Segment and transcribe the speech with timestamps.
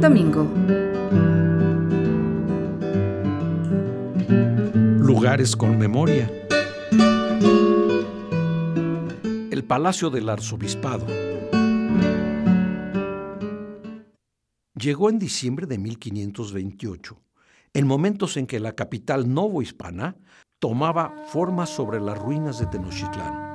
[0.00, 0.46] Domingo.
[4.98, 6.30] Lugares con memoria.
[9.50, 11.06] El Palacio del Arzobispado.
[14.78, 17.18] Llegó en diciembre de 1528,
[17.72, 20.16] en momentos en que la capital novohispana
[20.58, 23.46] tomaba forma sobre las ruinas de Tenochtitlán.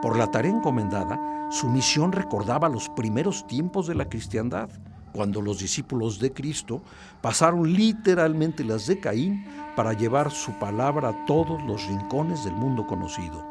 [0.00, 4.70] Por la tarea encomendada, su misión recordaba los primeros tiempos de la cristiandad,
[5.12, 6.82] cuando los discípulos de Cristo
[7.20, 9.44] pasaron literalmente las de Caín
[9.76, 13.44] para llevar su palabra a todos los rincones del mundo conocido.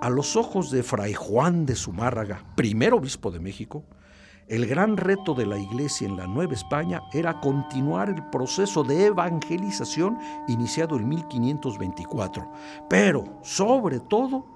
[0.00, 3.84] A los ojos de Fray Juan de Zumárraga, primer obispo de México,
[4.48, 9.06] el gran reto de la Iglesia en la Nueva España era continuar el proceso de
[9.06, 12.50] evangelización iniciado en 1524,
[12.88, 14.46] pero sobre todo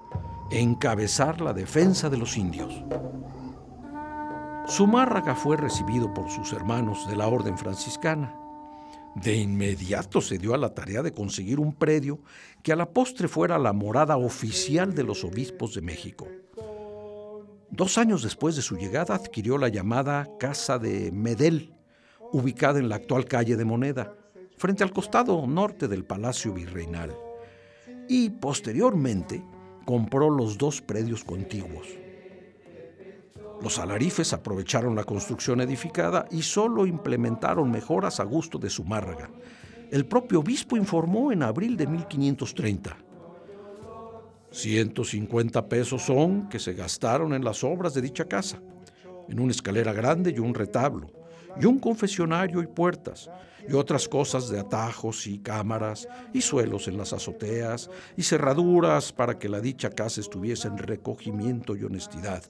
[0.49, 2.83] encabezar la defensa de los indios.
[4.67, 8.33] Zumárraga fue recibido por sus hermanos de la Orden Franciscana.
[9.13, 12.19] De inmediato se dio a la tarea de conseguir un predio
[12.63, 16.27] que a la postre fuera la morada oficial de los obispos de México.
[17.69, 21.73] Dos años después de su llegada adquirió la llamada Casa de Medel,
[22.31, 24.15] ubicada en la actual calle de Moneda,
[24.57, 27.13] frente al costado norte del Palacio Virreinal.
[28.07, 29.43] Y posteriormente
[29.85, 32.02] compró los dos predios contiguos.
[33.63, 39.29] Los alarifes aprovecharon la construcción edificada y solo implementaron mejoras a gusto de Zumárraga.
[39.89, 42.97] El propio obispo informó en abril de 1530.
[44.51, 48.61] 150 pesos son que se gastaron en las obras de dicha casa,
[49.29, 51.09] en una escalera grande y un retablo,
[51.59, 53.29] y un confesionario y puertas,
[53.67, 59.39] y otras cosas de atajos y cámaras, y suelos en las azoteas, y cerraduras para
[59.39, 62.43] que la dicha casa estuviese en recogimiento y honestidad,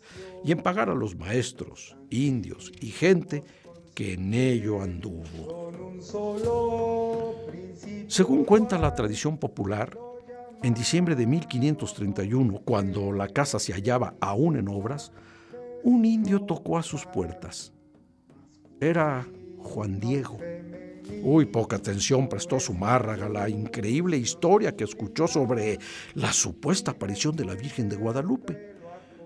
[0.43, 3.43] y en pagar a los maestros, indios y gente
[3.93, 5.71] que en ello anduvo.
[8.07, 9.97] Según cuenta la tradición popular,
[10.63, 15.11] en diciembre de 1531, cuando la casa se hallaba aún en obras,
[15.83, 17.72] un indio tocó a sus puertas.
[18.79, 20.37] Era Juan Diego.
[21.21, 25.79] Uy, poca atención prestó su márraga a la increíble historia que escuchó sobre
[26.13, 28.73] la supuesta aparición de la Virgen de Guadalupe.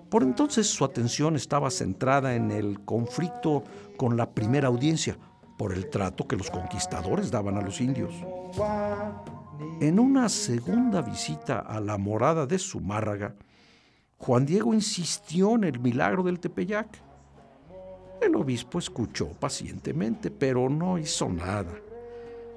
[0.09, 3.63] Por entonces su atención estaba centrada en el conflicto
[3.97, 5.18] con la primera audiencia,
[5.57, 8.13] por el trato que los conquistadores daban a los indios.
[9.81, 13.36] En una segunda visita a la morada de Zumárraga,
[14.18, 17.06] Juan Diego insistió en el milagro del Tepeyac.
[18.22, 21.73] El obispo escuchó pacientemente, pero no hizo nada.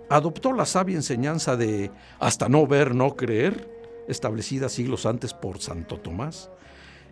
[0.08, 5.98] Adoptó la sabia enseñanza de hasta no ver, no creer, establecida siglos antes por Santo
[6.00, 6.50] Tomás,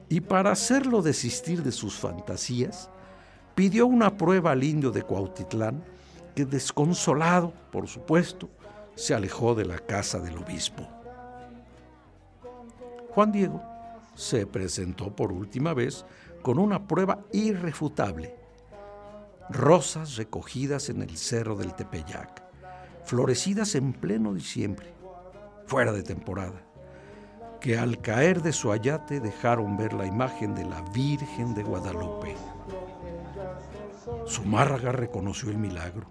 [0.08, 2.90] y para hacerlo desistir de sus fantasías,
[3.54, 5.84] pidió una prueba al indio de Cuautitlán,
[6.34, 8.48] que desconsolado, por supuesto,
[8.94, 10.88] se alejó de la casa del obispo.
[13.10, 13.62] Juan Diego
[14.14, 16.04] se presentó por última vez
[16.42, 18.37] con una prueba irrefutable.
[19.50, 22.42] Rosas recogidas en el cerro del Tepeyac,
[23.04, 24.92] florecidas en pleno diciembre,
[25.66, 26.62] fuera de temporada,
[27.58, 32.36] que al caer de su ayate dejaron ver la imagen de la Virgen de Guadalupe.
[34.26, 36.10] Zumárraga reconoció el milagro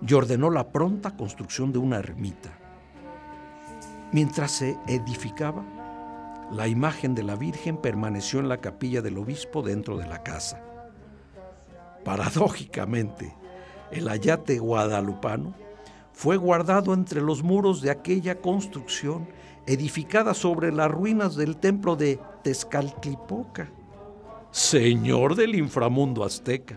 [0.00, 2.50] y ordenó la pronta construcción de una ermita.
[4.10, 5.62] Mientras se edificaba,
[6.50, 10.62] la imagen de la Virgen permaneció en la capilla del obispo dentro de la casa.
[12.04, 13.34] Paradójicamente,
[13.90, 15.54] el ayate guadalupano
[16.12, 19.28] fue guardado entre los muros de aquella construcción
[19.66, 23.70] edificada sobre las ruinas del templo de Tezcaltlipoca,
[24.50, 26.74] señor del inframundo azteca.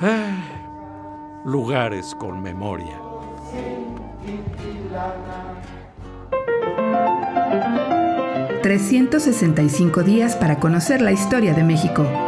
[0.00, 3.00] Ah, lugares con memoria.
[8.62, 12.27] ...365 días para conocer la historia de México.